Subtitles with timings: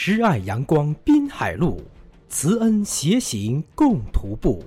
[0.00, 1.82] 诗爱阳光滨海路，
[2.28, 4.64] 慈恩携行共徒步。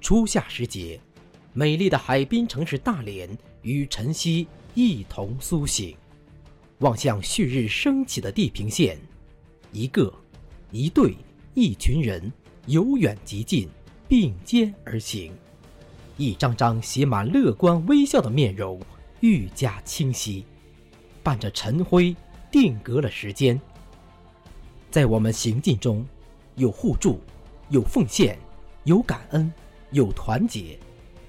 [0.00, 0.98] 初夏时节，
[1.52, 3.30] 美丽的海滨城市大连
[3.62, 5.96] 与晨曦一同苏醒。
[6.80, 8.98] 望向旭日升起的地平线，
[9.70, 10.12] 一个、
[10.72, 11.14] 一对、
[11.54, 12.30] 一群人
[12.66, 13.68] 由远及近，
[14.08, 15.32] 并肩而行。
[16.16, 18.80] 一张张写满乐观微笑的面容
[19.20, 20.44] 愈加清晰，
[21.22, 22.14] 伴着晨辉
[22.50, 23.58] 定格了时间。
[24.92, 26.04] 在我们行进中，
[26.56, 27.18] 有互助，
[27.70, 28.38] 有奉献，
[28.84, 29.50] 有感恩，
[29.90, 30.78] 有团结。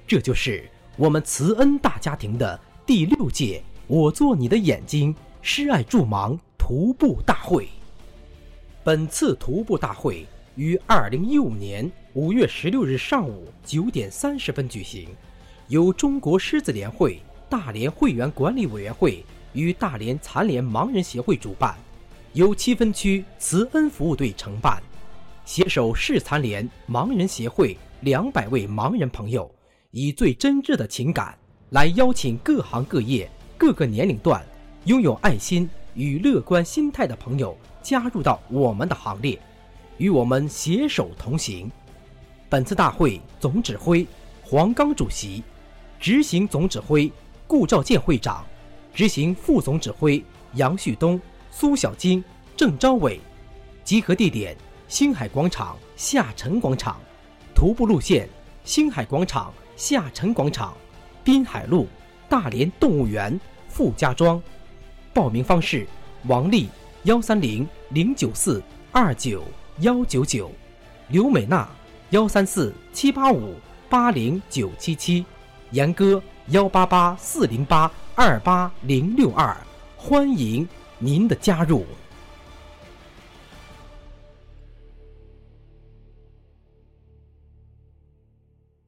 [0.06, 7.70] 这就是我们慈恩大家庭的第六届“我做你的眼睛，施爱助盲”徒步大会。
[8.84, 10.28] 本次徒步大会
[10.58, 15.08] 于二零一五年五月十六日上午九点三十分举行，
[15.70, 21.78] 由中国狮子联会大连会员管理委员会与大连残联盲人协会主办。
[22.34, 24.82] 由七分区慈恩服务队承办，
[25.46, 29.50] 携手市残联盲人协会两百位盲人朋友，
[29.92, 31.38] 以最真挚的情感
[31.70, 34.44] 来邀请各行各业、各个年龄段
[34.86, 39.40] 拥有爱心与乐观心态的朋友加入到我们的行列，
[40.00, 41.72] 与我们携手同行。
[42.50, 44.08] 本次大会总指挥
[44.42, 45.44] 黄刚主席，
[46.00, 47.12] 执行总指挥
[47.46, 48.44] 顾兆建会长，
[48.92, 50.24] 执行副总指挥
[50.56, 51.22] 杨旭东。
[51.56, 52.22] 苏小金、
[52.58, 53.22] 郑昭伟，
[53.84, 57.00] 集合地点：星海广场下沉广场，
[57.54, 58.28] 徒步路线：
[58.64, 60.76] 星海广场下沉广场，
[61.24, 61.88] 滨海路
[62.28, 64.42] 大连动物园傅家庄。
[65.14, 65.88] 报名方式：
[66.24, 66.68] 王丽
[67.04, 69.44] 幺三零零九四二九
[69.82, 70.52] 幺九九，
[71.10, 71.70] 刘美娜
[72.10, 73.54] 幺三四七八五
[73.88, 75.24] 八零九七七，
[75.70, 79.56] 严哥幺八八四零八二八零六二，
[79.96, 80.68] 欢迎。
[81.00, 81.86] 您的加入。